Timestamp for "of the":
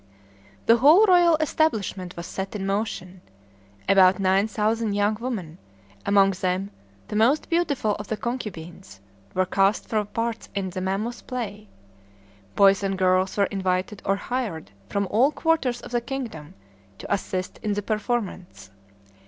7.97-8.17, 15.81-16.01